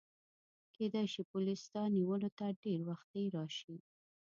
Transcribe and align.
کیدای 0.75 1.07
شي 1.13 1.21
پولیس 1.31 1.59
ستا 1.67 1.83
نیولو 1.95 2.29
ته 2.37 2.45
ډېر 2.63 2.79
وختي 2.89 3.23
راشي. 3.35 3.75